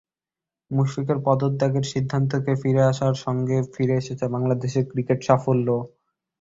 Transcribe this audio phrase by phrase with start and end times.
[0.71, 5.81] মুশফিকের পদত্যাগের সিদ্ধান্ত থেকে ফিরে আসার সঙ্গে ফিরে এসেছে বাংলাদেশের ক্রিকেটের সাফল্যও।